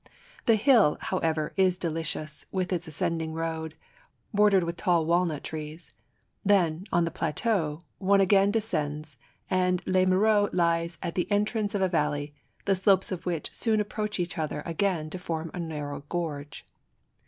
The 0.47 0.55
hill, 0.55 0.97
how 0.99 1.19
ever, 1.19 1.53
is 1.57 1.77
delicious, 1.77 2.47
with 2.51 2.73
its 2.73 2.87
ascending 2.87 3.33
road, 3.35 3.75
bordered 4.33 4.63
with 4.63 4.75
tall 4.77 5.05
walnut 5.05 5.43
trees. 5.43 5.93
Then, 6.43 6.85
on 6.91 7.05
the 7.05 7.11
plateau, 7.11 7.83
one 7.99 8.19
again 8.19 8.49
de 8.49 8.61
scends, 8.61 9.17
and 9.47 9.79
Les 9.85 10.07
Mureaux 10.07 10.49
lies 10.53 10.97
at 11.03 11.13
the 11.13 11.31
entrance 11.31 11.75
of 11.75 11.83
a 11.83 11.87
val 11.87 12.09
ley, 12.09 12.33
the 12.65 12.73
slopes 12.73 13.11
of 13.11 13.27
which 13.27 13.53
soon 13.53 13.79
approach 13.79 14.19
each 14.19 14.39
other 14.39 14.63
again 14.65 15.01
IN 15.01 15.09
THE 15.11 15.19
VOLUBILIS 15.19 15.27
BOWER. 15.27 15.43
51 15.43 15.61
and 15.61 15.69
form 15.69 15.69
a 15.69 15.71
narrow 15.71 16.03
gorge. 16.09 16.65